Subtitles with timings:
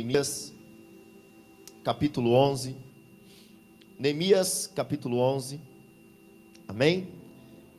[0.00, 0.50] Neemias,
[1.84, 2.74] capítulo 11.
[3.98, 5.60] Neemias, capítulo 11.
[6.66, 7.08] Amém?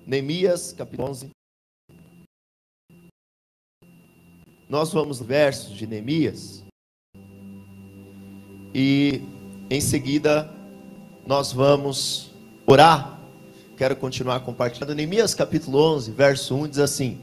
[0.06, 1.30] Neemias, capítulo 11.
[4.70, 6.64] Nós vamos no verso de Neemias.
[8.72, 9.22] E
[9.68, 10.48] em seguida
[11.26, 12.30] nós vamos
[12.68, 13.20] orar.
[13.76, 14.94] Quero continuar compartilhando.
[14.94, 17.20] Neemias, capítulo 11, verso 1 diz assim: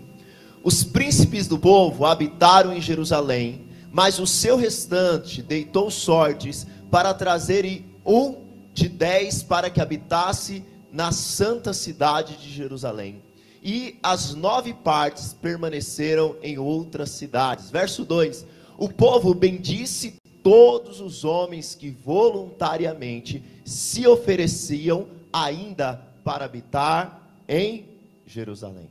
[0.65, 7.87] Os príncipes do povo habitaram em Jerusalém mas o seu restante deitou sortes para trazerem
[8.05, 8.37] um
[8.74, 13.23] de dez para que habitasse na santa cidade de Jerusalém.
[13.62, 17.70] E as nove partes permaneceram em outras cidades.
[17.70, 18.46] Verso 2:
[18.77, 27.87] O povo bendisse todos os homens que voluntariamente se ofereciam ainda para habitar em
[28.27, 28.88] Jerusalém.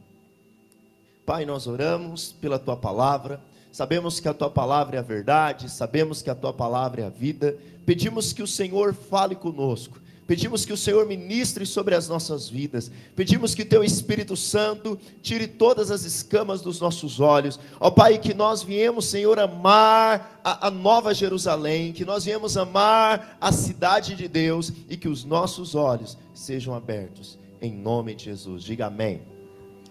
[1.26, 3.42] Pai, nós oramos pela tua palavra.
[3.78, 7.12] Sabemos que a tua palavra é a verdade, sabemos que a tua palavra é a
[7.12, 7.56] vida.
[7.86, 10.02] Pedimos que o Senhor fale conosco.
[10.26, 12.90] Pedimos que o Senhor ministre sobre as nossas vidas.
[13.16, 17.60] Pedimos que teu Espírito Santo tire todas as escamas dos nossos olhos.
[17.80, 23.38] Ó Pai, que nós viemos, Senhor, amar a, a, nova Jerusalém, que nós viemos amar
[23.40, 27.38] a cidade de Deus e que os nossos olhos sejam abertos.
[27.62, 28.64] Em nome de Jesus.
[28.64, 29.22] Diga amém.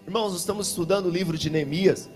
[0.05, 2.09] Irmãos, estamos estudando o livro de Neemias.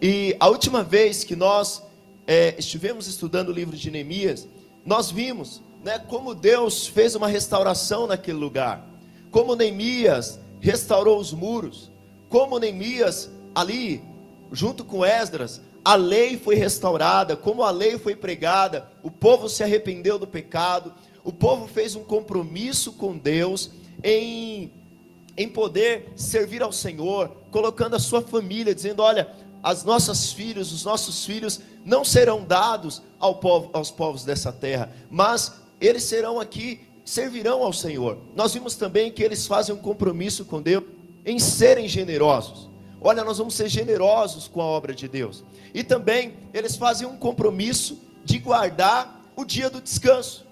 [0.00, 1.82] E a última vez que nós
[2.26, 4.46] é, estivemos estudando o livro de Neemias,
[4.84, 8.86] nós vimos né, como Deus fez uma restauração naquele lugar,
[9.30, 11.90] como Neemias restaurou os muros,
[12.28, 14.02] como Neemias ali,
[14.52, 19.62] junto com Esdras, a lei foi restaurada, como a lei foi pregada, o povo se
[19.62, 20.92] arrependeu do pecado,
[21.24, 23.70] o povo fez um compromisso com Deus
[24.02, 24.70] em,
[25.36, 29.28] em poder servir ao Senhor, colocando a sua família, dizendo: Olha,
[29.62, 34.92] as nossas filhas, os nossos filhos não serão dados ao povo, aos povos dessa terra,
[35.10, 38.18] mas eles serão aqui, servirão ao Senhor.
[38.34, 40.84] Nós vimos também que eles fazem um compromisso com Deus
[41.24, 42.68] em serem generosos.
[43.00, 45.44] Olha, nós vamos ser generosos com a obra de Deus.
[45.72, 50.44] E também eles fazem um compromisso de guardar o dia do descanso.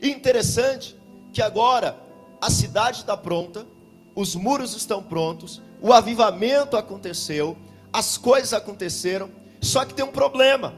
[0.00, 0.96] E interessante
[1.32, 1.98] que agora
[2.40, 3.66] a cidade está pronta,
[4.14, 7.56] os muros estão prontos, o avivamento aconteceu,
[7.92, 9.30] as coisas aconteceram,
[9.60, 10.74] só que tem um problema.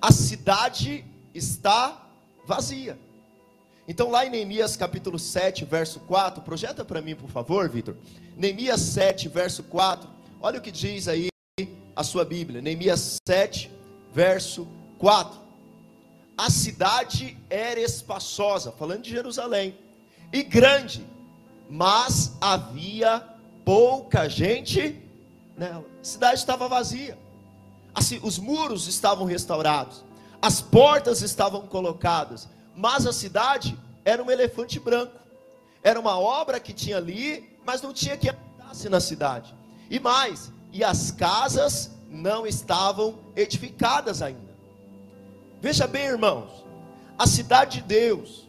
[0.00, 2.08] A cidade está
[2.44, 2.98] vazia.
[3.86, 7.96] Então, lá em Neemias capítulo 7, verso 4, projeta para mim, por favor, Vitor.
[8.36, 10.08] Neemias 7, verso 4.
[10.40, 11.28] Olha o que diz aí
[11.94, 12.60] a sua Bíblia.
[12.60, 13.70] Neemias 7,
[14.12, 14.68] verso
[14.98, 15.40] 4.
[16.36, 19.76] A cidade era espaçosa, falando de Jerusalém,
[20.32, 21.06] e grande,
[21.68, 23.22] mas havia
[23.64, 25.01] pouca gente
[25.62, 25.84] nela.
[26.00, 27.16] A cidade estava vazia.
[27.94, 30.04] Assim, os muros estavam restaurados,
[30.40, 35.20] as portas estavam colocadas, mas a cidade era um elefante branco.
[35.82, 39.54] Era uma obra que tinha ali, mas não tinha que habitasse na cidade.
[39.90, 44.52] E mais, e as casas não estavam edificadas ainda.
[45.60, 46.64] Veja bem, irmãos,
[47.18, 48.48] a cidade de Deus,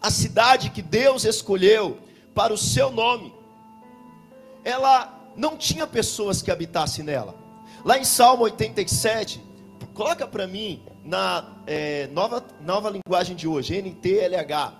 [0.00, 1.98] a cidade que Deus escolheu
[2.34, 3.34] para o seu nome,
[4.64, 7.34] ela não tinha pessoas que habitassem nela.
[7.84, 9.40] Lá em Salmo 87,
[9.94, 14.72] coloca para mim na é, nova, nova linguagem de hoje, NTLH.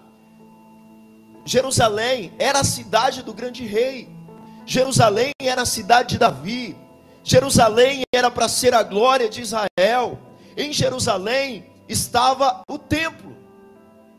[1.45, 4.09] Jerusalém era a cidade do grande rei.
[4.65, 6.77] Jerusalém era a cidade de Davi.
[7.23, 10.19] Jerusalém era para ser a glória de Israel.
[10.57, 13.37] Em Jerusalém estava o templo.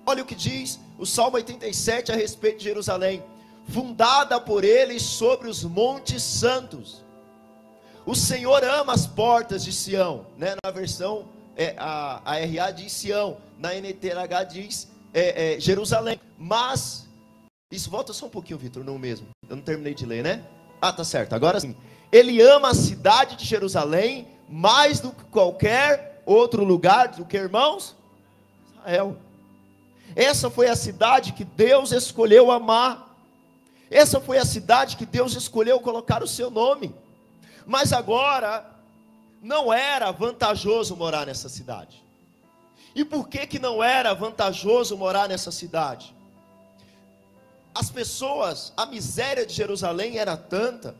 [0.06, 3.22] Olha o que diz o Salmo 87 a respeito de Jerusalém
[3.68, 7.04] fundada por ele sobre os montes santos.
[8.06, 10.56] O Senhor ama as portas de Sião, né?
[10.64, 16.20] Na versão é, a, a RA diz Sião, na NTLH diz é, é, Jerusalém.
[16.38, 17.08] Mas
[17.72, 19.28] isso volta só um pouquinho, Vitor, não mesmo.
[19.50, 20.46] Eu não terminei de ler, né?
[20.82, 21.34] Ah, tá certo.
[21.34, 21.76] Agora sim.
[22.12, 27.96] Ele ama a cidade de Jerusalém mais do que qualquer outro lugar, do que irmãos?
[28.78, 29.18] Israel.
[30.16, 33.07] Essa foi a cidade que Deus escolheu amar.
[33.90, 36.94] Essa foi a cidade que Deus escolheu colocar o seu nome.
[37.66, 38.66] Mas agora
[39.42, 42.04] não era vantajoso morar nessa cidade.
[42.96, 46.16] E por que que não era vantajoso morar nessa cidade?
[47.74, 50.96] As pessoas, a miséria de Jerusalém era tanta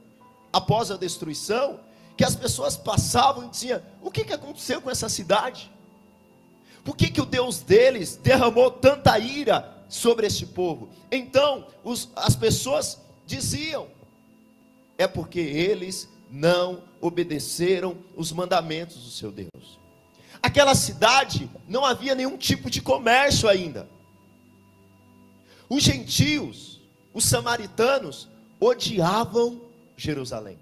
[0.54, 1.80] após a destruição
[2.16, 5.72] que as pessoas passavam e diziam: "O que que aconteceu com essa cidade?
[6.84, 10.90] Por que que o Deus deles derramou tanta ira sobre este povo.
[11.12, 13.88] Então, os, as pessoas diziam:
[14.98, 19.80] é porque eles não obedeceram os mandamentos do seu Deus.
[20.42, 23.90] Aquela cidade não havia nenhum tipo de comércio ainda.
[25.70, 26.82] Os gentios,
[27.14, 28.30] os samaritanos,
[28.60, 29.62] odiavam
[29.96, 30.58] Jerusalém.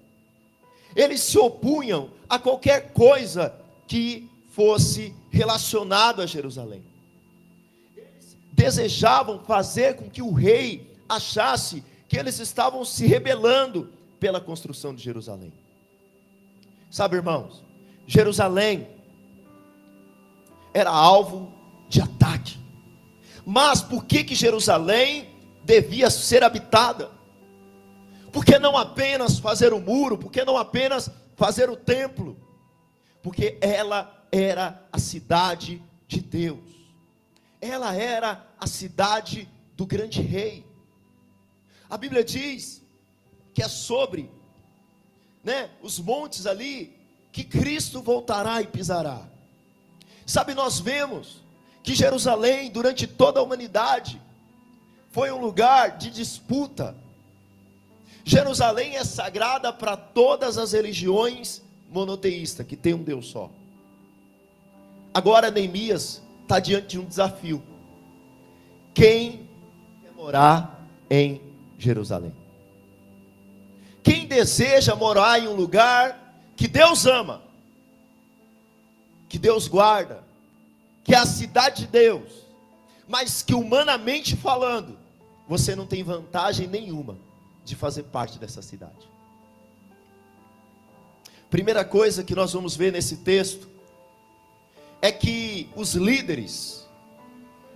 [0.94, 3.54] Eles se opunham a qualquer coisa
[3.86, 6.82] que fosse relacionado a Jerusalém.
[8.56, 15.02] Desejavam fazer com que o rei achasse que eles estavam se rebelando pela construção de
[15.02, 15.52] Jerusalém.
[16.90, 17.62] Sabe, irmãos,
[18.06, 18.88] Jerusalém
[20.72, 21.52] era alvo
[21.88, 22.58] de ataque.
[23.44, 25.28] Mas por que que Jerusalém
[25.64, 27.10] devia ser habitada?
[28.32, 30.18] Por que não apenas fazer o muro?
[30.18, 32.36] Por que não apenas fazer o templo?
[33.22, 36.75] Porque ela era a cidade de Deus.
[37.66, 40.64] Ela era a cidade do grande rei.
[41.88, 42.82] A Bíblia diz
[43.54, 44.30] que é sobre
[45.42, 46.94] né, os montes ali
[47.32, 49.26] que Cristo voltará e pisará.
[50.24, 51.42] Sabe, nós vemos
[51.82, 54.20] que Jerusalém, durante toda a humanidade,
[55.12, 56.96] foi um lugar de disputa.
[58.24, 63.50] Jerusalém é sagrada para todas as religiões monoteístas, que tem um Deus só.
[65.14, 67.60] Agora Neemias está diante de um desafio.
[68.94, 69.48] Quem
[70.00, 71.42] quer morar em
[71.76, 72.32] Jerusalém?
[74.02, 77.42] Quem deseja morar em um lugar que Deus ama,
[79.28, 80.22] que Deus guarda,
[81.02, 82.46] que é a cidade de Deus,
[83.08, 84.96] mas que humanamente falando,
[85.48, 87.18] você não tem vantagem nenhuma
[87.64, 89.10] de fazer parte dessa cidade.
[91.50, 93.75] Primeira coisa que nós vamos ver nesse texto
[95.00, 96.86] é que os líderes,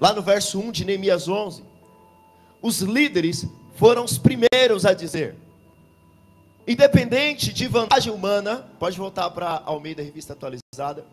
[0.00, 1.64] lá no verso 1 de Neemias 11,
[2.62, 3.46] os líderes
[3.76, 5.36] foram os primeiros a dizer:
[6.66, 11.04] independente de vantagem humana, pode voltar para Almeida Revista Atualizada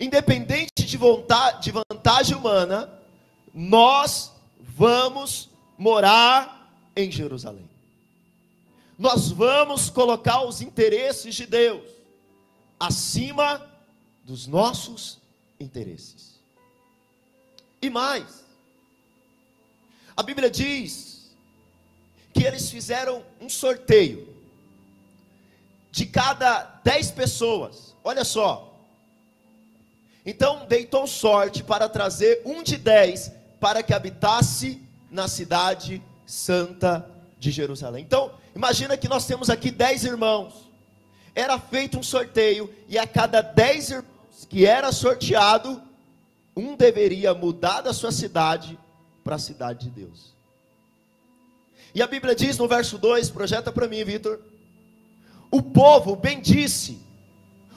[0.00, 2.90] independente de vontade, de vantagem humana,
[3.52, 7.68] nós vamos morar em Jerusalém.
[8.98, 11.82] Nós vamos colocar os interesses de Deus
[12.78, 13.66] acima
[14.24, 15.19] dos nossos
[15.60, 16.40] interesses.
[17.80, 18.44] E mais,
[20.16, 21.30] a Bíblia diz
[22.32, 24.34] que eles fizeram um sorteio
[25.90, 27.94] de cada dez pessoas.
[28.02, 28.74] Olha só,
[30.24, 37.08] então deitou sorte para trazer um de dez para que habitasse na cidade santa
[37.38, 38.04] de Jerusalém.
[38.04, 40.70] Então, imagina que nós temos aqui dez irmãos.
[41.34, 45.82] Era feito um sorteio e a cada dez irmãos que era sorteado,
[46.56, 48.78] um deveria mudar da sua cidade
[49.22, 50.34] para a cidade de Deus.
[51.94, 54.40] E a Bíblia diz no verso 2, projeta para mim, Vitor.
[55.50, 57.00] O povo bendisse,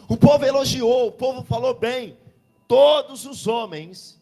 [0.08, 2.16] o povo elogiou, o povo falou bem,
[2.68, 4.22] todos os homens,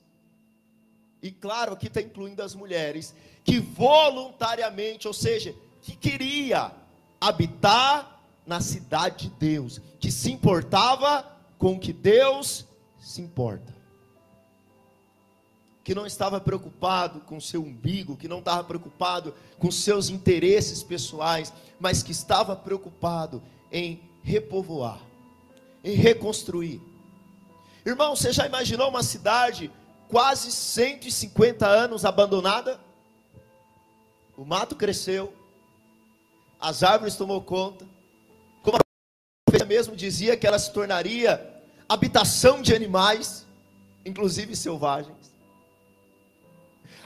[1.21, 6.71] e claro, aqui está incluindo as mulheres, que voluntariamente, ou seja, que queria
[7.19, 11.30] habitar na cidade de Deus, que se importava
[11.61, 12.65] com que Deus
[12.99, 13.73] se importa.
[15.83, 21.53] Que não estava preocupado com seu umbigo, que não estava preocupado com seus interesses pessoais,
[21.79, 23.41] mas que estava preocupado
[23.71, 24.99] em repovoar,
[25.83, 26.81] em reconstruir
[27.83, 29.71] Irmão, você já imaginou uma cidade
[30.07, 32.79] quase 150 anos abandonada?
[34.37, 35.33] O mato cresceu,
[36.59, 37.87] as árvores tomou conta,
[39.45, 41.49] profecia mesmo dizia que ela se tornaria
[41.87, 43.45] habitação de animais,
[44.05, 45.31] inclusive selvagens.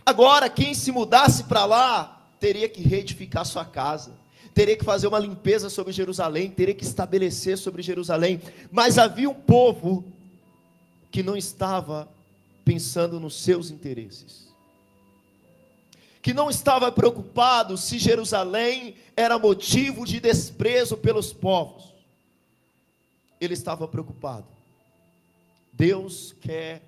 [0.05, 4.13] Agora, quem se mudasse para lá, teria que reedificar sua casa,
[4.53, 8.39] teria que fazer uma limpeza sobre Jerusalém, teria que estabelecer sobre Jerusalém.
[8.71, 10.05] Mas havia um povo
[11.09, 12.07] que não estava
[12.63, 14.53] pensando nos seus interesses,
[16.21, 21.94] que não estava preocupado se Jerusalém era motivo de desprezo pelos povos,
[23.45, 24.47] ele estava preocupado.
[25.71, 26.81] Deus quer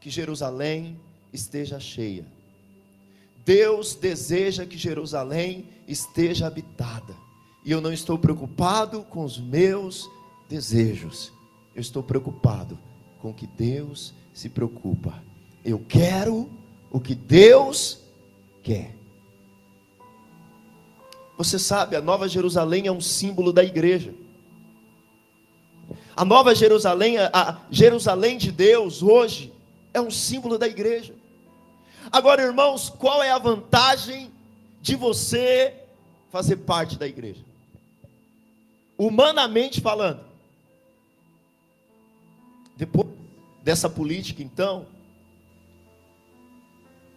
[0.00, 0.98] que Jerusalém
[1.32, 2.26] esteja cheia.
[3.44, 7.14] Deus deseja que Jerusalém esteja habitada.
[7.64, 10.08] E eu não estou preocupado com os meus
[10.48, 11.32] desejos.
[11.74, 12.78] Eu estou preocupado
[13.20, 15.22] com o que Deus se preocupa.
[15.64, 16.50] Eu quero
[16.90, 18.00] o que Deus
[18.62, 18.94] quer.
[21.36, 24.14] Você sabe, a Nova Jerusalém é um símbolo da igreja.
[26.16, 29.52] A Nova Jerusalém, a Jerusalém de Deus hoje
[29.92, 31.14] é um símbolo da igreja.
[32.12, 34.30] Agora, irmãos, qual é a vantagem
[34.80, 35.74] de você
[36.30, 37.42] fazer parte da igreja?
[38.96, 40.20] Humanamente falando,
[42.76, 43.08] depois
[43.62, 44.86] dessa política, então,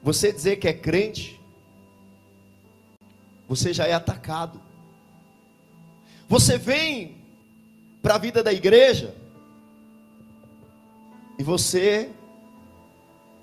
[0.02, 1.40] você dizer que é crente,
[3.48, 4.60] você já é atacado.
[6.28, 7.27] Você vem
[8.08, 9.14] para a vida da igreja
[11.38, 12.10] e você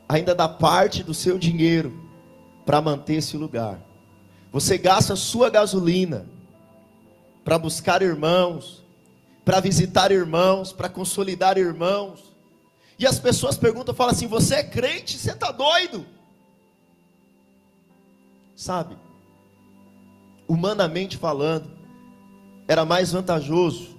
[0.09, 1.93] ainda dá parte do seu dinheiro
[2.65, 3.79] para manter esse lugar.
[4.51, 6.27] Você gasta sua gasolina
[7.45, 8.83] para buscar irmãos,
[9.45, 12.35] para visitar irmãos, para consolidar irmãos.
[12.99, 15.19] E as pessoas perguntam, falam assim: "Você é crente?
[15.19, 16.07] Você está doido?"
[18.57, 18.97] Sabe?
[20.49, 21.71] Humanamente falando,
[22.67, 23.94] era mais vantajoso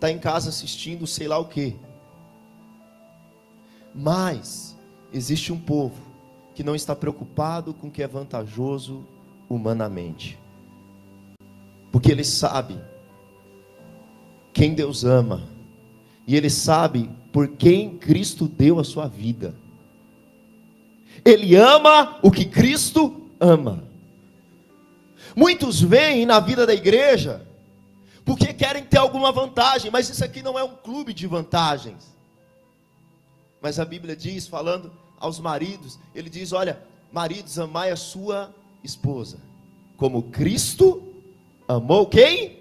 [0.00, 1.76] estar tá em casa assistindo sei lá o que.
[3.94, 4.74] Mas
[5.12, 6.00] existe um povo
[6.54, 9.04] que não está preocupado com o que é vantajoso
[9.48, 10.38] humanamente.
[11.92, 12.80] Porque ele sabe
[14.54, 15.46] quem Deus ama.
[16.26, 19.54] E ele sabe por quem Cristo deu a sua vida.
[21.24, 23.84] Ele ama o que Cristo ama.
[25.36, 27.49] Muitos veem na vida da igreja
[28.24, 32.16] porque querem ter alguma vantagem, mas isso aqui não é um clube de vantagens.
[33.60, 39.38] Mas a Bíblia diz, falando aos maridos, ele diz: Olha, maridos, amai a sua esposa,
[39.96, 41.10] como Cristo
[41.68, 42.60] amou quem?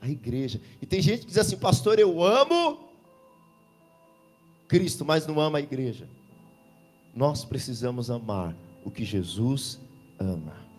[0.00, 0.60] A igreja.
[0.80, 2.88] E tem gente que diz assim, pastor, eu amo
[4.66, 6.08] Cristo, mas não ama a igreja.
[7.14, 9.78] Nós precisamos amar o que Jesus
[10.18, 10.69] ama.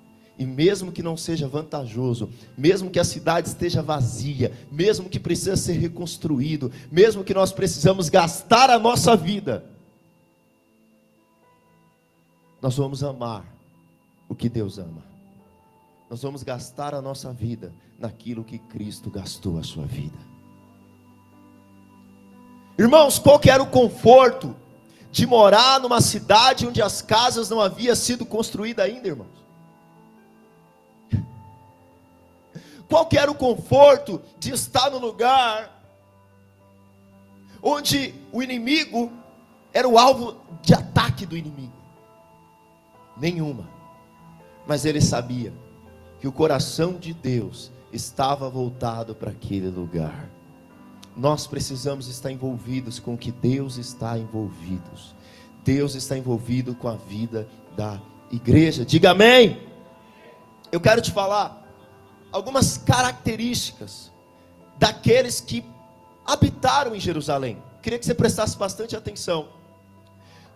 [0.42, 5.56] E mesmo que não seja vantajoso, mesmo que a cidade esteja vazia, mesmo que precisa
[5.56, 9.64] ser reconstruído, mesmo que nós precisamos gastar a nossa vida,
[12.60, 13.46] nós vamos amar
[14.28, 15.04] o que Deus ama.
[16.10, 20.18] Nós vamos gastar a nossa vida naquilo que Cristo gastou a sua vida.
[22.80, 24.56] Irmãos, qual que era o conforto
[25.12, 29.41] de morar numa cidade onde as casas não haviam sido construídas ainda, irmãos?
[32.92, 35.82] Qual que era o conforto de estar no lugar
[37.64, 39.10] onde o inimigo
[39.72, 41.72] era o alvo de ataque do inimigo?
[43.16, 43.70] Nenhuma.
[44.68, 45.54] Mas ele sabia
[46.20, 50.30] que o coração de Deus estava voltado para aquele lugar.
[51.16, 54.92] Nós precisamos estar envolvidos com o que Deus está envolvido.
[55.64, 58.84] Deus está envolvido com a vida da igreja.
[58.84, 59.66] Diga amém.
[60.74, 61.61] Eu quero te falar
[62.32, 64.12] algumas características
[64.78, 65.66] daqueles que
[66.26, 67.62] habitaram em Jerusalém.
[67.82, 69.50] Queria que você prestasse bastante atenção.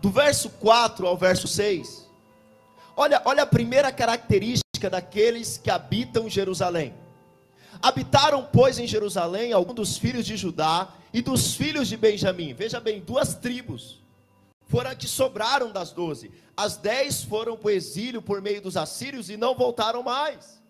[0.02, 2.10] Do verso 4 ao verso 6.
[2.96, 6.94] Olha, olha a primeira característica daqueles que habitam Jerusalém.
[7.82, 12.54] Habitaram, pois, em Jerusalém alguns dos filhos de Judá e dos filhos de Benjamim.
[12.54, 14.00] Veja bem, duas tribos
[14.68, 16.32] foram que sobraram das doze.
[16.56, 20.62] As dez foram para o exílio por meio dos assírios e não voltaram mais.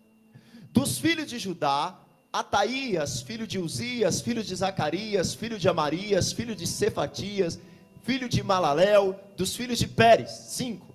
[0.76, 1.98] Dos filhos de Judá,
[2.30, 7.58] Ataías, filho de Uzias, filho de Zacarias, filho de Amarias, filho de Cefatias,
[8.02, 10.94] filho de Malaléu, dos filhos de Pérez, cinco.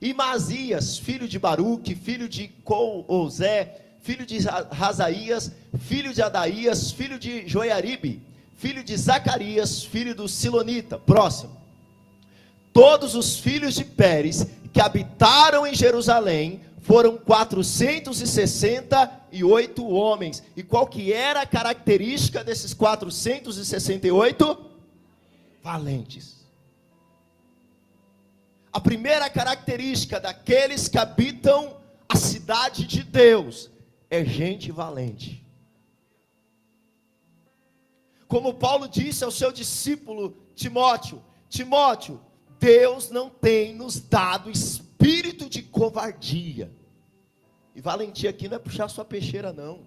[0.00, 4.38] E Mazias, filho de Baruque, filho de Coozé, filho de
[4.70, 8.22] Razaías, filho de Adaías, filho de Joiaribe,
[8.54, 11.00] filho de Zacarias, filho do Silonita.
[11.00, 11.60] Próximo.
[12.72, 20.44] Todos os filhos de Pérez que habitaram em Jerusalém foram 468 homens.
[20.54, 24.70] E qual que era a característica desses 468?
[25.62, 26.44] Valentes.
[28.70, 33.70] A primeira característica daqueles que habitam a cidade de Deus
[34.10, 35.42] é gente valente.
[38.28, 42.20] Como Paulo disse ao seu discípulo Timóteo: Timóteo,
[42.60, 44.83] Deus não tem nos dado espírito
[45.54, 46.70] de covardia.
[47.74, 49.80] E valentia aqui não é puxar sua peixeira, não.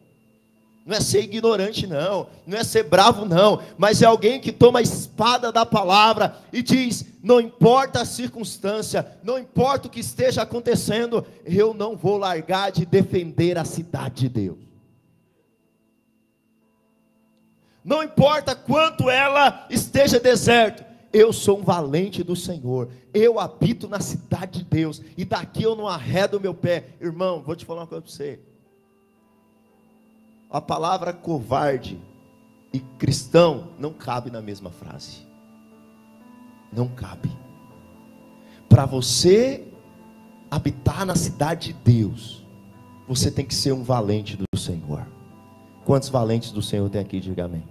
[0.86, 2.30] Não é ser ignorante, não.
[2.46, 3.62] Não é ser bravo, não.
[3.78, 9.06] Mas é alguém que toma a espada da palavra e diz: não importa a circunstância,
[9.22, 14.30] não importa o que esteja acontecendo, eu não vou largar de defender a cidade de
[14.30, 14.68] Deus.
[17.84, 20.87] Não importa quanto ela esteja deserto,
[21.18, 22.90] eu sou um valente do Senhor.
[23.14, 25.02] Eu habito na cidade de Deus.
[25.18, 26.90] E daqui eu não arredo meu pé.
[27.02, 28.40] Irmão, vou te falar uma coisa para você.
[30.50, 32.00] A palavra covarde
[32.72, 35.26] e cristão não cabe na mesma frase.
[36.72, 37.32] Não cabe.
[38.70, 39.66] Para você
[40.52, 42.46] habitar na cidade de Deus,
[43.08, 45.08] você tem que ser um valente do Senhor.
[45.86, 47.20] Quantos valentes do Senhor tem aqui?
[47.20, 47.64] Diga amém.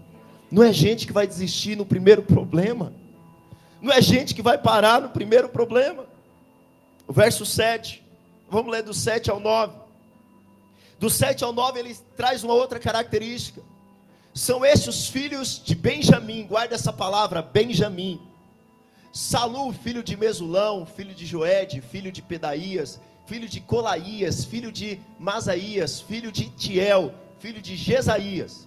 [0.50, 2.93] Não é gente que vai desistir no primeiro problema.
[3.87, 6.07] Não é gente que vai parar no primeiro problema.
[7.07, 8.02] O verso 7.
[8.50, 9.78] Vamos ler do 7 ao 9.
[10.99, 13.62] Do 7 ao 9 ele traz uma outra característica.
[14.35, 18.21] São esses os filhos de Benjamim, guarda essa palavra, Benjamim.
[19.12, 24.99] Salu, filho de Mesulão, filho de Joed, filho de Pedaías, filho de Colaías, filho de
[25.16, 28.66] Masaías, filho de Tiel, filho de Jesaías.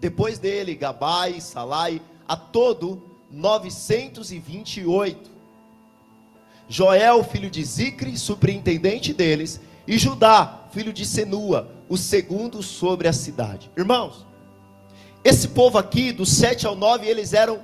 [0.00, 5.30] Depois dele, Gabai, Salai, a todo 928.
[6.68, 13.12] Joel, filho de Zicre, superintendente deles, e Judá, filho de Senua, o segundo sobre a
[13.12, 13.70] cidade.
[13.76, 14.26] Irmãos,
[15.24, 17.62] esse povo aqui, do 7 ao 9, eles eram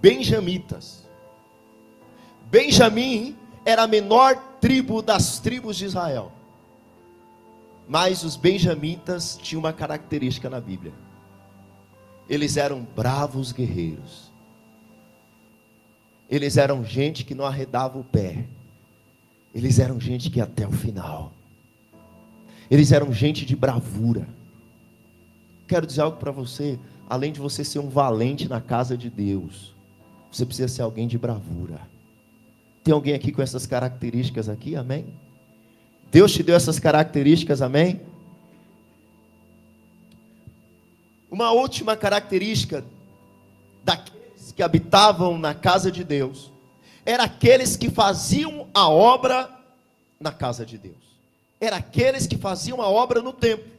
[0.00, 1.06] benjamitas.
[2.50, 6.32] Benjamim era a menor tribo das tribos de Israel.
[7.86, 10.92] Mas os benjamitas tinham uma característica na Bíblia.
[12.28, 14.27] Eles eram bravos guerreiros.
[16.30, 18.44] Eles eram gente que não arredava o pé.
[19.54, 21.32] Eles eram gente que ia até o final.
[22.70, 24.28] Eles eram gente de bravura.
[25.66, 26.78] Quero dizer algo para você.
[27.08, 29.74] Além de você ser um valente na casa de Deus,
[30.30, 31.80] você precisa ser alguém de bravura.
[32.84, 34.76] Tem alguém aqui com essas características aqui?
[34.76, 35.06] Amém?
[36.10, 38.00] Deus te deu essas características, amém?
[41.30, 42.84] Uma última característica
[44.58, 46.50] que habitavam na casa de Deus
[47.06, 49.48] era aqueles que faziam a obra
[50.18, 50.96] na casa de Deus
[51.60, 53.70] era aqueles que faziam a obra no templo.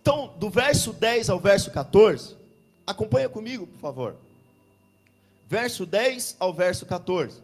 [0.00, 2.36] Então, do verso 10 ao verso 14,
[2.84, 4.16] acompanha comigo, por favor.
[5.48, 7.40] Verso 10 ao verso 14.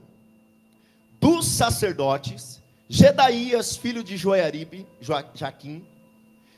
[1.21, 4.85] Dos sacerdotes, Gedaías, filho de Joiaribe,
[5.35, 5.85] Jaquim,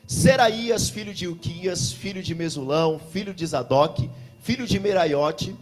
[0.07, 4.09] Seraías, filho de Uquias, filho de Mesulão, filho de Zadok,
[4.43, 5.55] filho de Meraiote,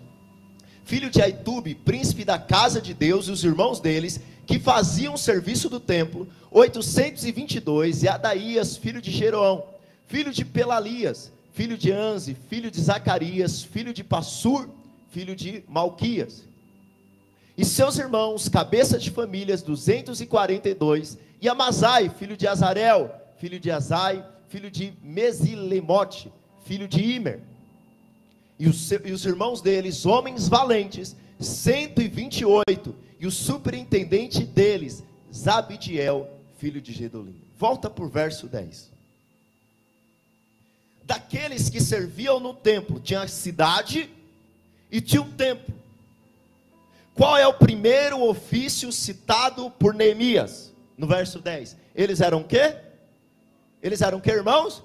[0.83, 5.17] filho de Aitube, príncipe da casa de Deus, e os irmãos deles, que faziam o
[5.19, 9.63] serviço do templo, 822, e Adaías, filho de Jeroão,
[10.07, 14.67] filho de Pelalias, filho de Anze, filho de Zacarias, filho de Passur,
[15.11, 16.43] filho de Malquias.
[17.55, 24.25] E seus irmãos, cabeças de famílias, 242, e Amazai, filho de Azarel, filho de Azai,
[24.49, 26.33] filho de Mesilemote,
[26.65, 27.50] filho de Imer.
[28.61, 36.79] E os, e os irmãos deles, homens valentes, 128, e o superintendente deles, Zabidiel, filho
[36.79, 37.41] de Gedolim.
[37.57, 38.91] Volta o verso 10.
[41.03, 44.11] Daqueles que serviam no templo, tinha a cidade
[44.91, 45.73] e tinha um templo.
[47.15, 50.71] Qual é o primeiro ofício citado por Neemias?
[50.95, 51.75] No verso 10.
[51.95, 52.77] Eles eram o quê?
[53.81, 54.83] Eles eram o quê, irmãos?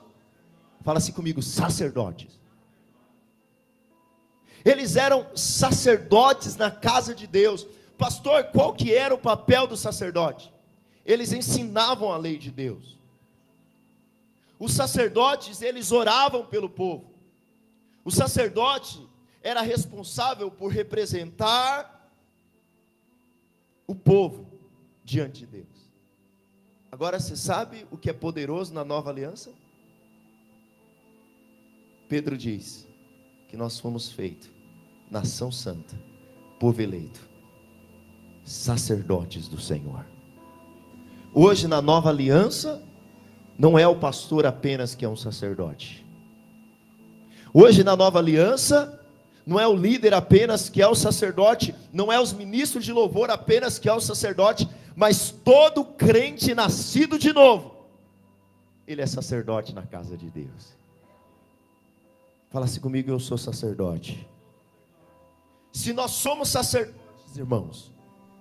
[0.82, 2.36] Fala assim comigo, sacerdotes.
[4.66, 7.64] Eles eram sacerdotes na casa de Deus.
[7.96, 10.52] Pastor, qual que era o papel do sacerdote?
[11.04, 12.98] Eles ensinavam a lei de Deus.
[14.58, 17.14] Os sacerdotes, eles oravam pelo povo.
[18.04, 19.08] O sacerdote
[19.40, 22.10] era responsável por representar
[23.86, 24.50] o povo
[25.04, 25.90] diante de Deus.
[26.90, 29.52] Agora você sabe o que é poderoso na nova aliança?
[32.08, 32.84] Pedro diz
[33.46, 34.55] que nós fomos feitos
[35.10, 35.94] nação santa,
[36.58, 37.26] povo eleito
[38.46, 40.06] sacerdotes do Senhor.
[41.34, 42.80] Hoje, na nova aliança,
[43.58, 46.06] não é o pastor apenas que é um sacerdote.
[47.52, 49.02] Hoje, na nova aliança,
[49.44, 53.30] não é o líder apenas que é o sacerdote, não é os ministros de louvor
[53.30, 57.74] apenas que é o sacerdote, mas todo crente nascido de novo,
[58.86, 60.76] ele é sacerdote na casa de Deus.
[62.50, 64.26] Fala assim comigo, eu sou sacerdote.
[65.76, 67.92] Se nós somos sacerdotes, irmãos,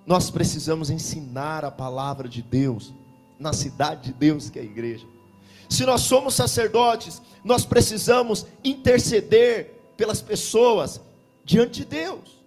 [0.08, 2.94] nós precisamos ensinar a palavra de Deus
[3.38, 5.06] na cidade de Deus, que é a igreja.
[5.70, 11.02] Se nós somos sacerdotes, nós precisamos interceder pelas pessoas
[11.44, 12.42] diante de Deus.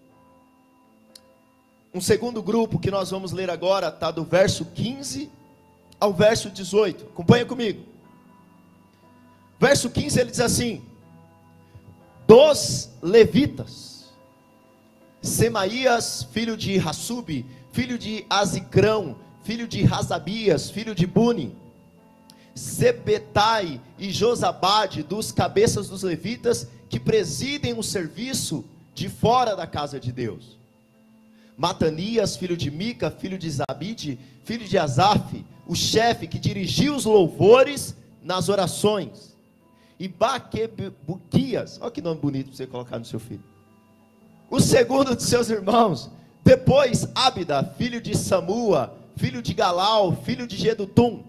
[1.92, 5.30] Um segundo grupo que nós vamos ler agora está do verso 15
[6.00, 7.04] ao verso 18.
[7.04, 7.84] Acompanha comigo.
[9.60, 10.82] Verso 15 ele diz assim:
[12.26, 13.97] Dos levitas
[15.20, 21.56] Semaías, filho de Hassub, filho de Azicrão, filho de Razabias, filho de Buni,
[22.54, 30.00] Sebetai e Josabade, dos cabeças dos levitas, que presidem o serviço de fora da casa
[30.00, 30.58] de Deus.
[31.56, 37.04] Matanias, filho de Mica, filho de Zabide, filho de Asaf, o chefe que dirigiu os
[37.04, 39.36] louvores nas orações.
[39.98, 43.42] E Baquebuquias, olha que nome bonito para você colocar no seu filho.
[44.50, 46.10] O segundo de seus irmãos.
[46.44, 51.24] Depois, Abda, filho de Samua, filho de Galal, filho de Gedutum.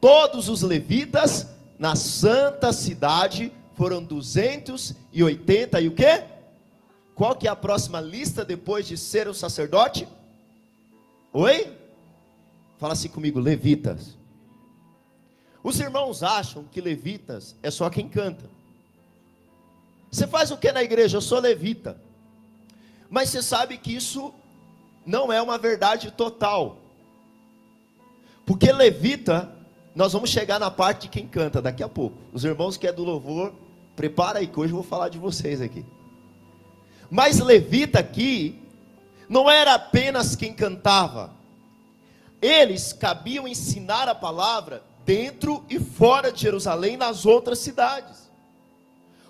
[0.00, 1.46] Todos os levitas
[1.78, 6.24] na santa cidade foram 280 e o quê?
[7.14, 10.08] Qual que é a próxima lista depois de ser o sacerdote?
[11.32, 11.72] Oi?
[12.78, 14.16] Fala assim comigo, levitas.
[15.62, 18.50] Os irmãos acham que levitas é só quem canta.
[20.12, 21.16] Você faz o que na igreja?
[21.16, 21.96] Eu sou levita.
[23.08, 24.32] Mas você sabe que isso
[25.06, 26.76] não é uma verdade total.
[28.44, 29.50] Porque levita,
[29.94, 32.18] nós vamos chegar na parte de quem canta daqui a pouco.
[32.30, 33.54] Os irmãos que é do louvor,
[33.96, 35.84] prepara aí que hoje eu vou falar de vocês aqui.
[37.10, 38.62] Mas levita aqui
[39.30, 41.32] não era apenas quem cantava.
[42.40, 48.21] Eles cabiam ensinar a palavra dentro e fora de Jerusalém, nas outras cidades.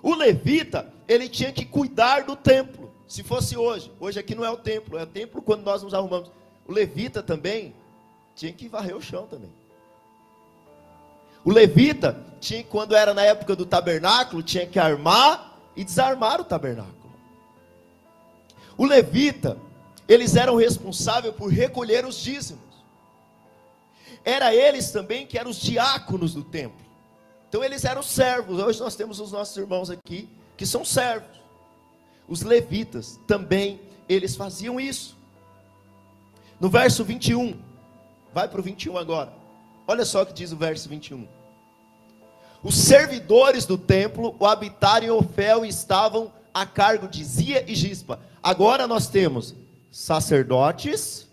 [0.02, 2.90] O levita, ele tinha que cuidar do templo.
[3.06, 5.94] Se fosse hoje, hoje aqui não é o templo, é o templo quando nós nos
[5.94, 6.30] arrumamos.
[6.66, 7.74] O levita também
[8.34, 9.50] tinha que varrer o chão também.
[11.44, 16.44] O levita tinha, quando era na época do tabernáculo, tinha que armar e desarmar o
[16.44, 17.12] tabernáculo.
[18.76, 19.58] O levita,
[20.08, 22.72] eles eram responsáveis por recolher os dízimos
[24.24, 26.81] era eles também que eram os diáconos do templo.
[27.52, 28.58] Então eles eram servos.
[28.58, 31.28] Hoje nós temos os nossos irmãos aqui que são servos.
[32.26, 35.18] Os levitas também eles faziam isso.
[36.58, 37.60] No verso 21,
[38.32, 39.34] vai para o 21 agora.
[39.86, 41.28] Olha só o que diz o verso 21.
[42.62, 47.74] Os servidores do templo o habitaram em Ofel e estavam a cargo de Zia e
[47.74, 48.18] Gispa.
[48.42, 49.54] Agora nós temos
[49.90, 51.28] sacerdotes,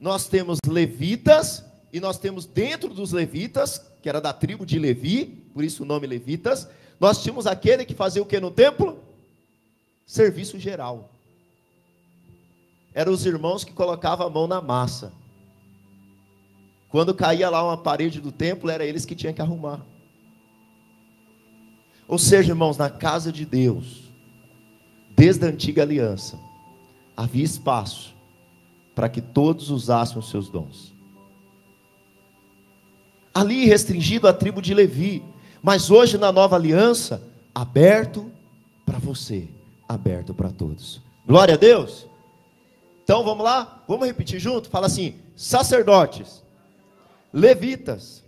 [0.00, 5.26] nós temos levitas e nós temos dentro dos levitas, que era da tribo de Levi,
[5.52, 6.66] por isso o nome levitas,
[6.98, 8.98] nós tínhamos aquele que fazia o que no templo?
[10.06, 11.10] Serviço geral.
[12.94, 15.12] Eram os irmãos que colocavam a mão na massa.
[16.88, 19.84] Quando caía lá uma parede do templo, era eles que tinham que arrumar.
[22.08, 24.10] Ou seja, irmãos, na casa de Deus,
[25.14, 26.38] desde a antiga aliança,
[27.14, 28.14] havia espaço
[28.94, 30.96] para que todos usassem os seus dons
[33.38, 35.22] ali restringido à tribo de Levi,
[35.62, 37.22] mas hoje na nova aliança,
[37.54, 38.32] aberto
[38.84, 39.46] para você,
[39.88, 41.00] aberto para todos.
[41.24, 42.04] Glória a Deus.
[43.04, 43.84] Então vamos lá?
[43.86, 44.68] Vamos repetir junto?
[44.68, 46.42] Fala assim: sacerdotes,
[47.32, 48.24] levitas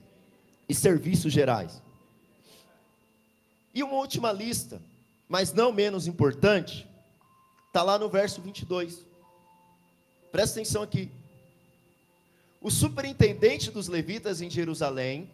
[0.69, 1.83] e serviços gerais.
[3.75, 4.81] E uma última lista,
[5.29, 6.87] mas não menos importante,
[7.67, 9.05] está lá no verso 22.
[10.31, 11.11] Presta atenção aqui
[12.61, 15.31] o superintendente dos levitas em Jerusalém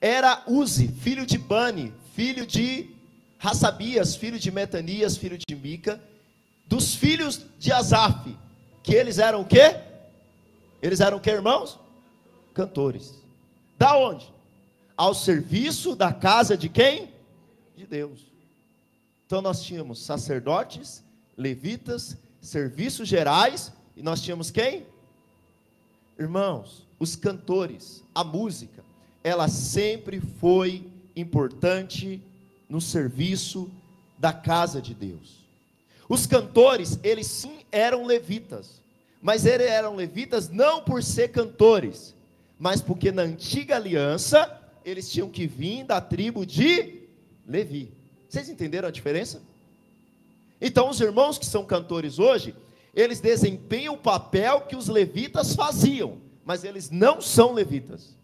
[0.00, 2.90] era Uzi, filho de Bani, filho de
[3.40, 6.00] Hassabias, filho de Metanias, filho de Mica,
[6.66, 8.36] dos filhos de Asaf,
[8.82, 9.80] que eles eram o quê?
[10.82, 11.78] Eles eram o quê, irmãos?
[12.52, 13.14] Cantores.
[13.78, 14.30] Da onde?
[14.96, 17.12] Ao serviço da casa de quem?
[17.76, 18.26] De Deus.
[19.26, 21.02] Então nós tínhamos sacerdotes,
[21.36, 24.86] levitas, serviços gerais, e nós tínhamos quem?
[26.18, 28.84] Irmãos, os cantores, a música,
[29.22, 32.20] ela sempre foi importante
[32.68, 33.70] no serviço
[34.18, 35.46] da casa de Deus.
[36.08, 38.80] Os cantores, eles sim eram levitas,
[39.22, 42.14] mas eles eram levitas não por ser cantores,
[42.58, 47.02] mas porque na antiga aliança eles tinham que vir da tribo de
[47.46, 47.92] Levi.
[48.28, 49.40] Vocês entenderam a diferença?
[50.60, 52.54] Então, os irmãos que são cantores hoje,
[52.94, 58.16] eles desempenham o papel que os levitas faziam, mas eles não são levitas.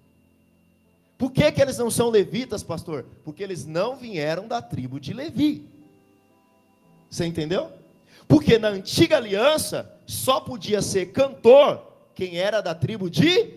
[1.16, 3.06] Por que, que eles não são levitas, pastor?
[3.24, 5.66] Porque eles não vieram da tribo de Levi.
[7.08, 7.70] Você entendeu?
[8.26, 11.80] Porque na antiga aliança só podia ser cantor
[12.14, 13.54] quem era da tribo de,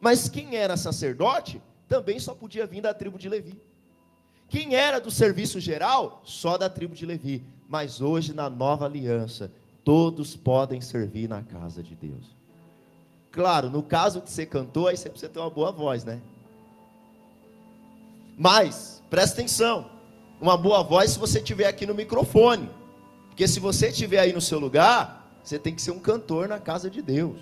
[0.00, 3.58] mas quem era sacerdote também só podia vir da tribo de Levi.
[4.48, 7.42] Quem era do serviço geral, só da tribo de Levi.
[7.68, 9.50] Mas hoje, na nova aliança,
[9.86, 12.34] todos podem servir na casa de Deus.
[13.30, 16.20] Claro, no caso de ser cantor, aí você precisa ter uma boa voz, né?
[18.36, 19.88] Mas, presta atenção,
[20.40, 22.68] uma boa voz se você estiver aqui no microfone.
[23.28, 26.58] Porque se você estiver aí no seu lugar, você tem que ser um cantor na
[26.58, 27.38] casa de Deus.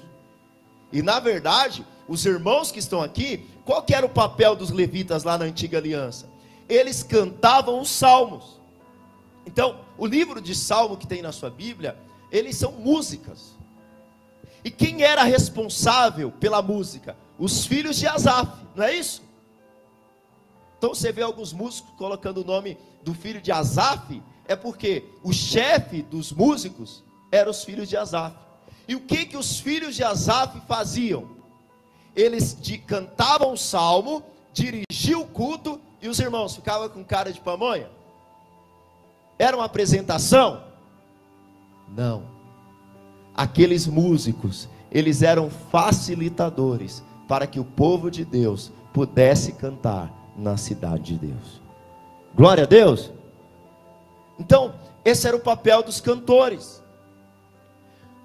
[0.93, 5.25] E na verdade, os irmãos que estão aqui, qual que era o papel dos levitas
[5.25, 6.29] lá na antiga aliança?
[6.69, 8.61] Eles cantavam os salmos.
[9.47, 11.97] Então, o livro de salmo que tem na sua Bíblia,
[12.35, 13.55] eles são músicas.
[14.65, 17.17] E quem era responsável pela música?
[17.39, 19.23] Os filhos de Asaf, não é isso?
[20.77, 25.33] Então você vê alguns músicos colocando o nome do filho de Asaf, é porque o
[25.33, 28.37] chefe dos músicos eram os filhos de Asaf.
[28.89, 31.31] E o que que os filhos de Asaf faziam?
[32.17, 37.41] Eles de, cantavam o salmo, dirigiam o culto e os irmãos ficavam com cara de
[37.41, 37.89] pamonha?
[39.39, 40.74] Era uma apresentação?
[41.89, 42.23] Não.
[43.35, 51.15] Aqueles músicos, eles eram facilitadores para que o povo de Deus pudesse cantar na cidade
[51.15, 51.61] de Deus.
[52.35, 53.11] Glória a Deus.
[54.39, 56.83] Então, esse era o papel dos cantores.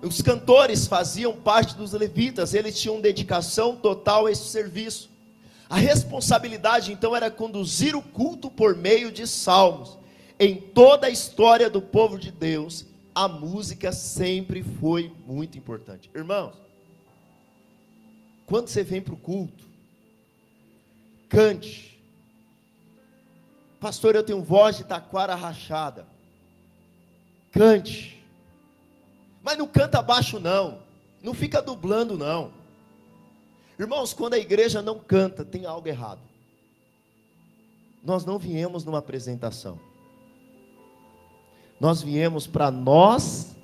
[0.01, 5.09] Os cantores faziam parte dos levitas, eles tinham dedicação total a esse serviço.
[5.69, 9.99] A responsabilidade então era conduzir o culto por meio de salmos.
[10.39, 12.85] Em toda a história do povo de Deus,
[13.19, 16.09] a música sempre foi muito importante.
[16.15, 16.55] Irmãos,
[18.45, 19.65] quando você vem para o culto,
[21.27, 22.01] cante.
[23.77, 26.07] Pastor, eu tenho voz de taquara rachada.
[27.51, 28.23] Cante.
[29.43, 30.81] Mas não canta baixo, não.
[31.21, 32.53] Não fica dublando, não.
[33.77, 36.21] Irmãos, quando a igreja não canta, tem algo errado.
[38.01, 39.77] Nós não viemos numa apresentação.
[41.79, 43.55] Nós viemos para nós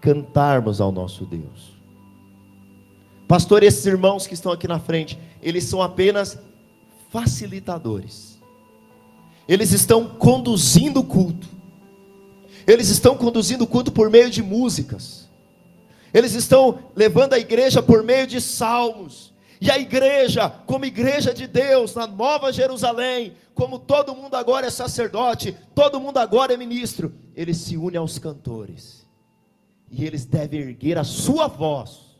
[0.00, 1.78] cantarmos ao nosso Deus.
[3.28, 6.38] Pastor, esses irmãos que estão aqui na frente, eles são apenas
[7.10, 8.40] facilitadores.
[9.46, 11.48] Eles estão conduzindo o culto.
[12.66, 15.28] Eles estão conduzindo o culto por meio de músicas.
[16.12, 19.32] Eles estão levando a igreja por meio de salmos.
[19.60, 24.70] E a igreja, como igreja de Deus, na Nova Jerusalém, como todo mundo agora é
[24.70, 29.06] sacerdote, todo mundo agora é ministro, eles se unem aos cantores.
[29.90, 32.10] E eles devem erguer a sua voz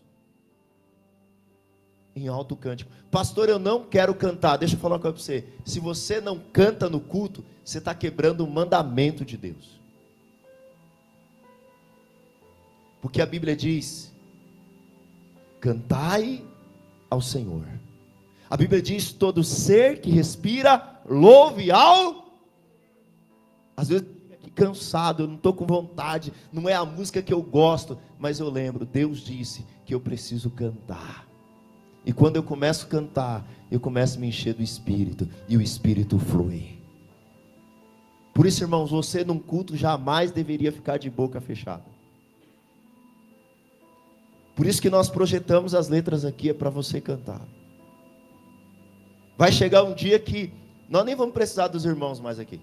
[2.14, 2.90] em alto cântico.
[3.10, 4.58] Pastor, eu não quero cantar.
[4.58, 5.44] Deixa eu falar uma coisa para você.
[5.64, 9.80] Se você não canta no culto, você está quebrando o mandamento de Deus.
[13.00, 14.12] Porque a Bíblia diz:
[15.60, 16.44] cantai
[17.10, 17.66] ao Senhor.
[18.48, 22.30] A Bíblia diz: todo ser que respira, louve ao.
[23.76, 24.06] Às vezes
[24.54, 28.50] cansado, eu não estou com vontade, não é a música que eu gosto, mas eu
[28.50, 31.26] lembro, Deus disse que eu preciso cantar.
[32.04, 35.62] E quando eu começo a cantar, eu começo a me encher do Espírito, e o
[35.62, 36.78] Espírito flui.
[38.34, 41.84] Por isso, irmãos, você num culto jamais deveria ficar de boca fechada.
[44.54, 47.40] Por isso que nós projetamos as letras aqui, é para você cantar.
[49.38, 50.52] Vai chegar um dia que
[50.88, 52.60] nós nem vamos precisar dos irmãos mais aqui.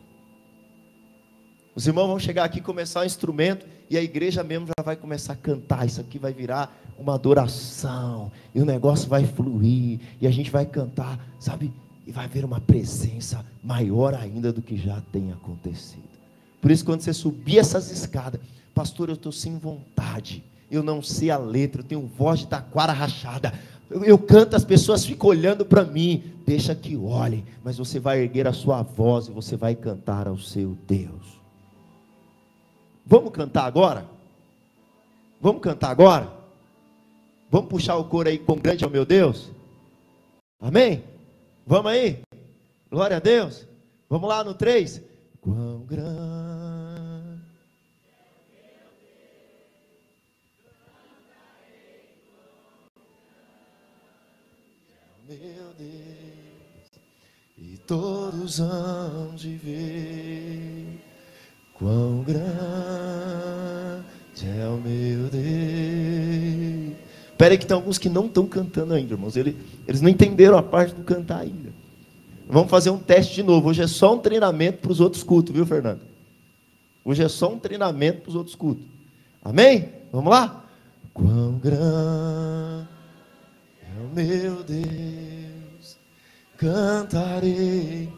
[1.74, 5.34] Os irmãos vão chegar aqui começar o instrumento e a igreja mesmo já vai começar
[5.34, 5.86] a cantar.
[5.86, 10.66] Isso aqui vai virar uma adoração e o negócio vai fluir e a gente vai
[10.66, 11.72] cantar, sabe?
[12.06, 16.10] E vai haver uma presença maior ainda do que já tem acontecido.
[16.60, 18.42] Por isso, quando você subir essas escadas,
[18.74, 22.94] pastor, eu estou sem vontade, eu não sei a letra, eu tenho voz de taquara
[22.94, 23.54] rachada.
[23.90, 26.34] Eu, eu canto, as pessoas ficam olhando para mim.
[26.46, 30.38] Deixa que olhem, mas você vai erguer a sua voz e você vai cantar ao
[30.38, 31.38] seu Deus.
[33.06, 34.06] Vamos cantar agora?
[35.40, 36.32] Vamos cantar agora?
[37.50, 39.50] Vamos puxar o coro aí com grande ao meu Deus?
[40.60, 41.04] Amém?
[41.66, 42.20] Vamos aí?
[42.90, 43.66] Glória a Deus.
[44.10, 45.02] Vamos lá no 3.
[45.42, 46.37] Quão grande.
[57.88, 60.88] Todos hão de ver
[61.74, 62.48] Quão grande
[64.44, 66.98] é o meu Deus.
[67.32, 69.38] Espera aí que tem alguns que não estão cantando ainda, irmãos.
[69.38, 69.56] Eles,
[69.88, 71.70] eles não entenderam a parte do cantar ainda.
[72.50, 73.70] Vamos fazer um teste de novo.
[73.70, 76.02] Hoje é só um treinamento para os outros cultos, viu, Fernando?
[77.06, 78.84] Hoje é só um treinamento para os outros cultos.
[79.44, 79.90] Amém?
[80.12, 80.66] Vamos lá?
[81.14, 82.88] Quão grande
[83.84, 85.37] é o meu Deus,
[86.58, 88.10] cantarei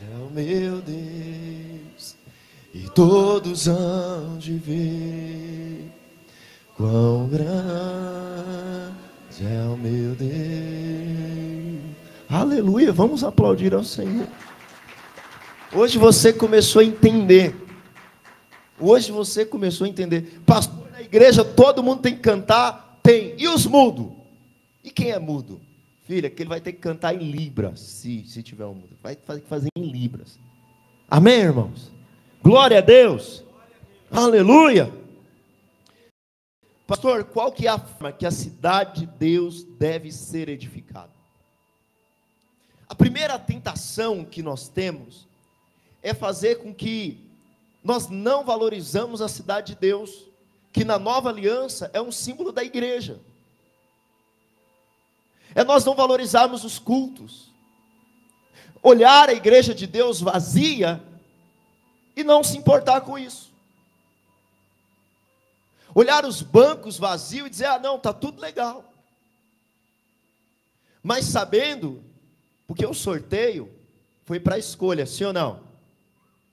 [0.00, 2.16] é o meu Deus,
[2.72, 5.92] e todos hão de ver
[6.76, 7.54] quão grande
[9.42, 10.32] é o meu Deus.
[12.30, 14.26] Aleluia, vamos aplaudir ao Senhor.
[15.72, 17.54] Hoje você começou a entender.
[18.80, 20.40] Hoje você começou a entender.
[20.46, 22.98] Pastor, na igreja todo mundo tem que cantar?
[23.02, 23.34] Tem.
[23.38, 24.12] E os mudos?
[24.82, 25.60] E quem é mudo?
[26.04, 28.82] Filha, que ele vai ter que cantar em Libras, se, se tiver um.
[29.02, 30.38] Vai fazer em Libras.
[31.08, 31.90] Amém, irmãos?
[32.42, 33.42] Glória a Deus.
[34.10, 34.92] Aleluia.
[36.86, 41.10] Pastor, qual que é a forma que a cidade de Deus deve ser edificada?
[42.86, 45.26] A primeira tentação que nós temos
[46.02, 47.18] é fazer com que
[47.82, 50.26] nós não valorizamos a cidade de Deus,
[50.70, 53.18] que na nova aliança é um símbolo da igreja.
[55.54, 57.50] É nós não valorizarmos os cultos,
[58.82, 61.02] olhar a igreja de Deus vazia
[62.16, 63.52] e não se importar com isso.
[65.94, 68.92] Olhar os bancos vazios e dizer: ah, não, está tudo legal.
[71.02, 72.02] Mas sabendo,
[72.66, 73.70] porque o sorteio
[74.24, 75.60] foi para escolha, sim ou não?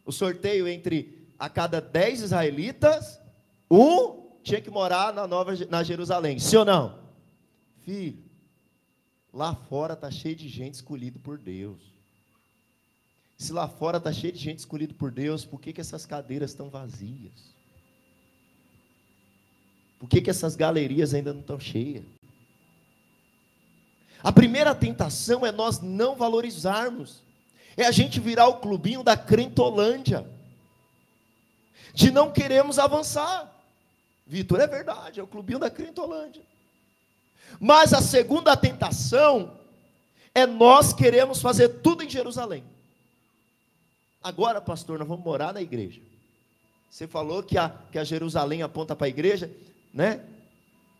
[0.05, 3.19] O sorteio entre a cada dez israelitas,
[3.69, 6.99] um tinha que morar na nova na Jerusalém, sim ou não?
[7.83, 8.17] Filho,
[9.33, 11.79] lá fora está cheio de gente escolhida por Deus.
[13.37, 16.51] Se lá fora está cheio de gente escolhida por Deus, por que, que essas cadeiras
[16.51, 17.51] estão vazias?
[19.99, 22.03] Por que, que essas galerias ainda não estão cheias?
[24.23, 27.23] A primeira tentação é nós não valorizarmos,
[27.75, 30.29] é a gente virar o clubinho da Crentolândia,
[31.93, 33.51] de não queremos avançar.
[34.25, 36.43] Vitor, é verdade, é o clubinho da Crentolândia.
[37.59, 39.57] Mas a segunda tentação
[40.33, 42.63] é nós queremos fazer tudo em Jerusalém.
[44.23, 45.99] Agora, pastor, nós vamos morar na igreja.
[46.89, 49.49] Você falou que a, que a Jerusalém aponta para a igreja
[49.93, 50.21] né?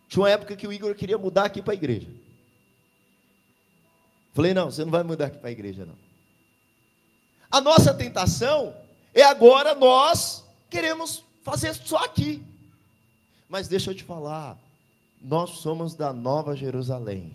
[0.08, 2.08] Tinha uma época que o Igor queria mudar aqui para a igreja.
[4.34, 5.96] Falei, não, você não vai mudar aqui para a igreja, não.
[7.50, 8.76] A nossa tentação
[9.14, 12.44] é agora nós queremos fazer só aqui.
[13.50, 14.58] Mas deixa eu te falar,
[15.24, 17.32] nós somos da Nova Jerusalém,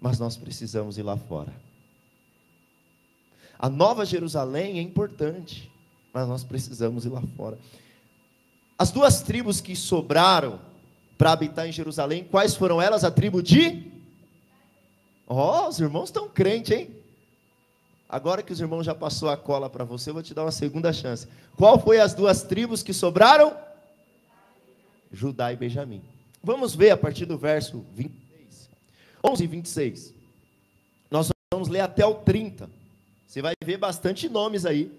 [0.00, 1.52] mas nós precisamos ir lá fora.
[3.58, 5.70] A Nova Jerusalém é importante,
[6.12, 7.58] mas nós precisamos ir lá fora.
[8.78, 10.60] As duas tribos que sobraram
[11.18, 13.04] para habitar em Jerusalém, quais foram elas?
[13.04, 13.90] A tribo de.
[15.26, 16.90] Ó, oh, os irmãos estão crentes, hein?
[18.08, 20.50] Agora que os irmãos já passou a cola para você, eu vou te dar uma
[20.50, 21.28] segunda chance.
[21.56, 23.54] Qual foi as duas tribos que sobraram?
[25.12, 26.02] Judá e Benjamim.
[26.42, 28.70] Vamos ver a partir do verso 26.
[29.24, 30.14] 11 e 26.
[31.10, 32.70] Nós vamos ler até o 30.
[33.26, 34.90] Você vai ver bastante nomes aí.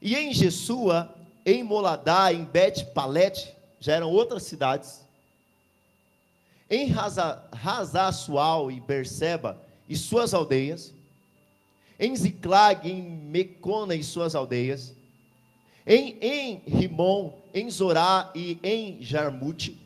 [0.00, 1.14] E em Jesua
[1.44, 5.04] em Moladá, em Bet Palete, já eram outras cidades.
[6.70, 6.88] Em
[7.52, 10.94] Razasual e Berseba e suas aldeias.
[11.98, 14.94] Em Ziclag, em Mecona e suas aldeias.
[15.86, 19.78] Em, em Rimon, em Zorá e em Jarmute.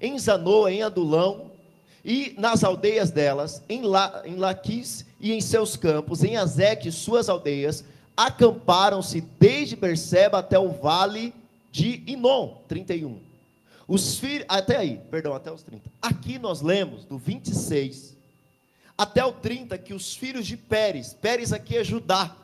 [0.00, 1.50] Em Zanoa, em Adulão
[2.04, 6.92] e nas aldeias delas, em, La, em Laquis e em seus campos, em Azeque e
[6.92, 7.84] suas aldeias,
[8.16, 11.34] acamparam-se desde Berseba até o vale
[11.72, 13.18] de Inom, 31.
[13.88, 15.82] Os filhos, até aí, perdão, até os 30.
[16.00, 18.16] Aqui nós lemos do 26
[18.96, 22.34] até o 30 que os filhos de Pérez, Pérez aqui é Judá.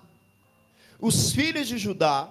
[1.01, 2.29] Os filhos de Judá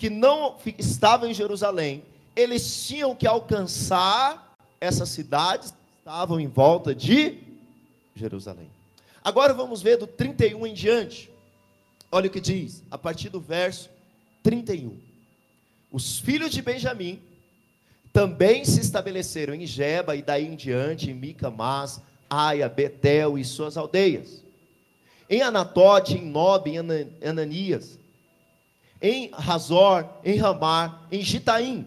[0.00, 2.02] que não estavam em Jerusalém,
[2.34, 7.36] eles tinham que alcançar essas cidades que estavam em volta de
[8.16, 8.70] Jerusalém.
[9.22, 11.30] Agora vamos ver do 31 em diante.
[12.10, 13.90] Olha o que diz, a partir do verso
[14.42, 14.96] 31.
[15.92, 17.20] Os filhos de Benjamim
[18.10, 23.76] também se estabeleceram em Geba e daí em diante em Micamás, Aia, Betel e suas
[23.76, 24.42] aldeias.
[25.28, 26.78] Em Anatote, em Nob, em
[27.22, 27.99] Ananias.
[29.00, 31.86] Em Razor, em Ramar, em Gitaim.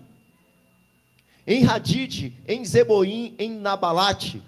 [1.45, 4.41] Em Hadid, em Zeboim, em Nabalate.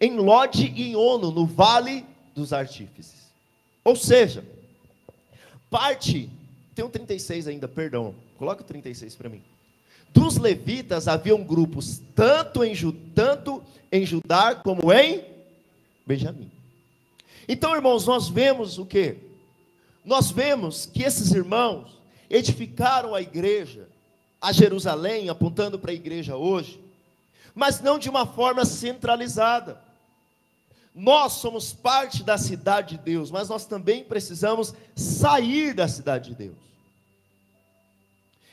[0.00, 3.26] Em Lode e em Ono, no vale dos artífices.
[3.82, 4.44] Ou seja,
[5.70, 6.30] parte,
[6.74, 9.42] tem um 36 ainda, perdão, coloca o 36 para mim.
[10.12, 12.74] Dos levitas haviam grupos tanto em,
[13.14, 15.22] tanto em Judá como em
[16.06, 16.50] Benjamim.
[17.48, 19.16] Então, irmãos, nós vemos o que?
[20.06, 23.88] Nós vemos que esses irmãos edificaram a igreja,
[24.40, 26.80] a Jerusalém, apontando para a igreja hoje,
[27.52, 29.82] mas não de uma forma centralizada.
[30.94, 36.36] Nós somos parte da cidade de Deus, mas nós também precisamos sair da cidade de
[36.36, 36.56] Deus.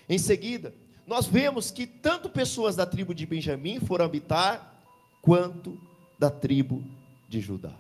[0.09, 0.73] Em seguida,
[1.05, 4.73] nós vemos que tanto pessoas da tribo de Benjamim foram habitar,
[5.21, 5.79] quanto
[6.17, 6.83] da tribo
[7.29, 7.73] de Judá.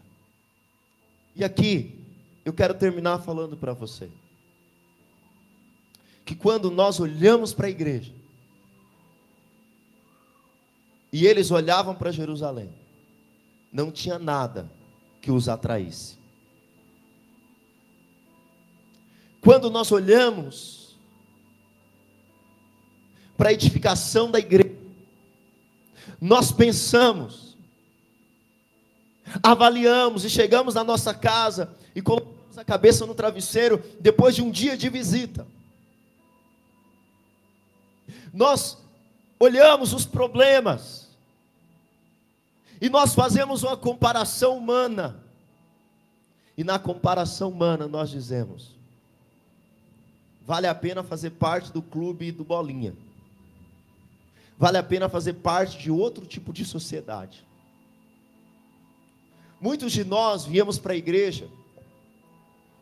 [1.35, 2.02] E aqui,
[2.45, 4.09] eu quero terminar falando para você,
[6.25, 8.13] que quando nós olhamos para a igreja,
[11.11, 12.69] e eles olhavam para Jerusalém,
[13.71, 14.69] não tinha nada
[15.21, 16.17] que os atraísse.
[19.39, 20.97] Quando nós olhamos
[23.37, 24.75] para a edificação da igreja,
[26.19, 27.57] nós pensamos,
[29.41, 34.51] avaliamos e chegamos na nossa casa e colocamos a cabeça no travesseiro depois de um
[34.51, 35.45] dia de visita.
[38.33, 38.77] Nós
[39.39, 41.09] olhamos os problemas
[42.81, 45.21] e nós fazemos uma comparação humana.
[46.57, 48.71] E na comparação humana nós dizemos:
[50.45, 52.95] vale a pena fazer parte do clube do Bolinha.
[54.57, 57.43] Vale a pena fazer parte de outro tipo de sociedade.
[59.59, 61.49] Muitos de nós viemos para a igreja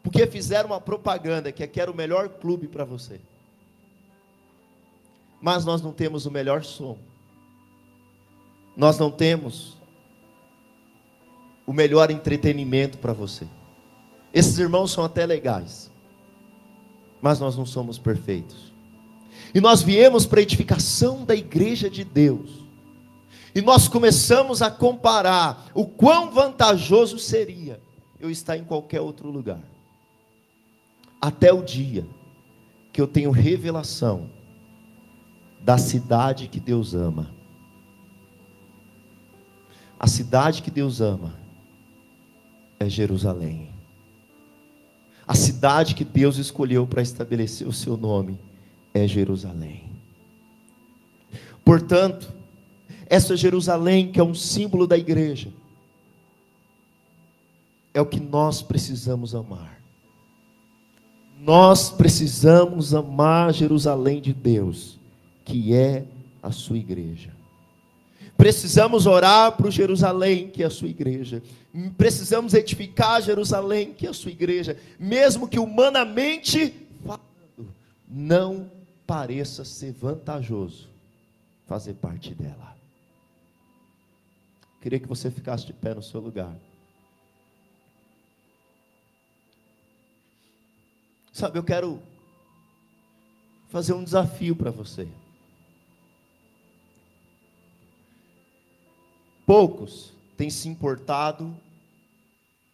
[0.04, 3.22] porque fizeram uma propaganda que aqui era o melhor clube para você.
[5.42, 6.98] Mas nós não temos o melhor som.
[8.76, 9.78] Nós não temos
[11.66, 13.48] o melhor entretenimento para você.
[14.34, 15.92] Esses irmãos são até legais,
[17.22, 18.72] mas nós não somos perfeitos.
[19.54, 22.62] E nós viemos para a edificação da igreja de Deus.
[23.54, 27.82] E nós começamos a comparar o quão vantajoso seria
[28.20, 29.62] eu estar em qualquer outro lugar.
[31.22, 32.06] Até o dia
[32.92, 34.30] que eu tenho revelação
[35.62, 37.30] da cidade que Deus ama.
[40.00, 41.36] A cidade que Deus ama
[42.80, 43.70] é Jerusalém.
[45.28, 48.40] A cidade que Deus escolheu para estabelecer o seu nome
[48.94, 49.92] é Jerusalém.
[51.64, 52.34] Portanto,
[53.06, 55.54] essa Jerusalém, que é um símbolo da igreja,
[57.94, 59.81] é o que nós precisamos amar.
[61.42, 65.00] Nós precisamos amar Jerusalém de Deus,
[65.44, 66.06] que é
[66.42, 67.32] a sua igreja.
[68.38, 71.42] Precisamos orar para o Jerusalém, que é a sua igreja.
[71.98, 74.78] Precisamos edificar Jerusalém, que é a sua igreja.
[75.00, 77.74] Mesmo que humanamente falando,
[78.08, 78.70] não
[79.08, 80.90] pareça ser vantajoso
[81.66, 82.76] fazer parte dela.
[84.80, 86.56] Queria que você ficasse de pé no seu lugar.
[91.32, 92.02] Sabe, eu quero
[93.70, 95.08] fazer um desafio para você.
[99.46, 101.56] Poucos têm se importado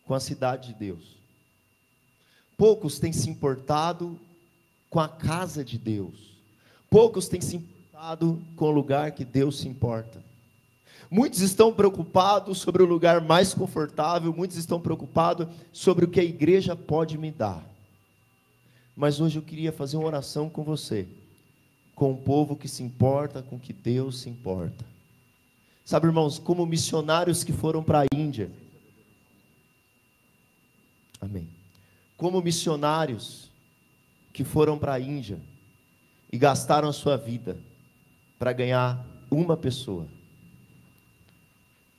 [0.06, 1.18] com a cidade de Deus.
[2.58, 4.20] Poucos têm se importado
[4.90, 6.38] com a casa de Deus.
[6.90, 10.24] Poucos têm se importado com o lugar que Deus se importa.
[11.10, 16.24] Muitos estão preocupados sobre o lugar mais confortável, muitos estão preocupados sobre o que a
[16.24, 17.77] igreja pode me dar.
[18.98, 21.08] Mas hoje eu queria fazer uma oração com você,
[21.94, 24.84] com o povo que se importa com o que Deus se importa.
[25.86, 28.50] Sabe, irmãos, como missionários que foram para a Índia.
[31.22, 31.48] Amém.
[32.18, 33.52] Como missionários
[34.34, 35.40] que foram para a Índia
[36.32, 37.56] e gastaram a sua vida
[38.40, 40.08] para ganhar uma pessoa.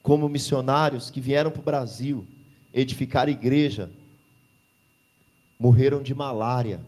[0.03, 2.27] Como missionários que vieram para o Brasil
[2.75, 3.89] edificar igreja,
[5.59, 6.81] morreram de malária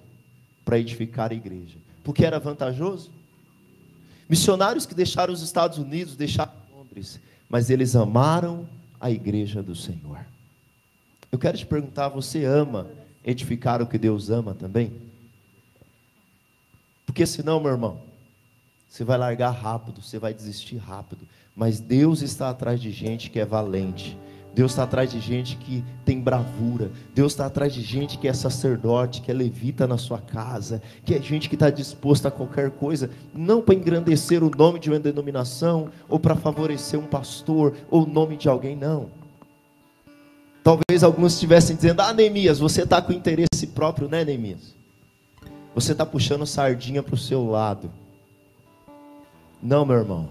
[0.64, 1.78] para edificar a igreja.
[2.04, 3.10] Porque era vantajoso?
[4.28, 6.60] Missionários que deixaram os Estados Unidos, deixaram
[7.48, 8.68] mas eles amaram
[9.00, 10.24] a igreja do Senhor.
[11.32, 12.86] Eu quero te perguntar: você ama
[13.24, 14.92] edificar o que Deus ama também?
[17.04, 18.00] Porque senão, meu irmão,
[18.88, 21.26] você vai largar rápido, você vai desistir rápido.
[21.56, 24.16] Mas Deus está atrás de gente que é valente,
[24.54, 26.90] Deus está atrás de gente que tem bravura.
[27.14, 31.14] Deus está atrás de gente que é sacerdote, que é levita na sua casa, que
[31.14, 34.98] é gente que está disposta a qualquer coisa, não para engrandecer o nome de uma
[34.98, 39.08] denominação, ou para favorecer um pastor, ou o nome de alguém, não.
[40.62, 44.74] Talvez alguns estivessem dizendo: Ah, Neemias, você está com interesse próprio, né, Neemias?
[45.74, 47.90] Você está puxando sardinha para o seu lado.
[49.62, 50.28] Não, meu irmão.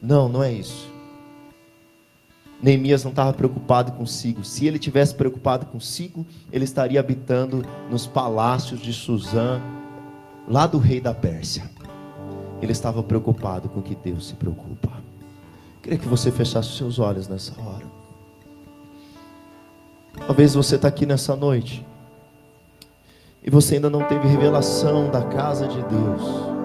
[0.00, 0.90] Não, não é isso.
[2.60, 4.44] Neemias não estava preocupado consigo.
[4.44, 9.60] Se ele tivesse preocupado consigo, ele estaria habitando nos palácios de Suzã,
[10.48, 11.70] lá do rei da Pérsia.
[12.60, 14.90] Ele estava preocupado com o que Deus se preocupa.
[15.80, 17.86] Queria que você fechasse os seus olhos nessa hora.
[20.26, 21.86] Talvez você está aqui nessa noite
[23.42, 26.57] e você ainda não teve revelação da casa de Deus.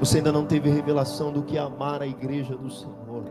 [0.00, 3.22] Você ainda não teve revelação do que é amar a igreja do Senhor.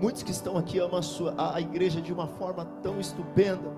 [0.00, 3.68] Muitos que estão aqui amam a, sua, a igreja de uma forma tão estupenda,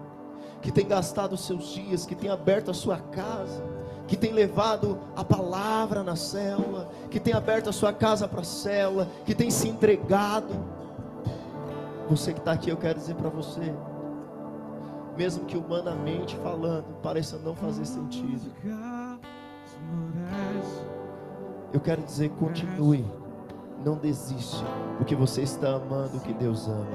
[0.61, 3.65] que tem gastado seus dias, que tem aberto a sua casa,
[4.07, 8.45] que tem levado a palavra na célula, que tem aberto a sua casa para a
[8.45, 10.55] célula, que tem se entregado.
[12.11, 13.75] Você que está aqui, eu quero dizer para você,
[15.17, 18.53] mesmo que humanamente falando, pareça não fazer sentido.
[21.77, 23.05] Eu quero dizer, continue.
[23.85, 24.65] Não desiste,
[24.97, 26.87] porque você está amando o que Deus ama.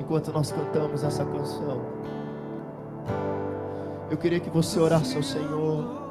[0.00, 1.82] enquanto nós cantamos essa canção,
[4.10, 6.01] eu queria que você orasse ao Senhor.